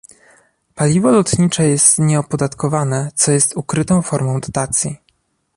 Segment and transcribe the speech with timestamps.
[0.75, 4.97] Paliwo lotnicze jest nieopodatkowane, co jest ukrytą formą dotacji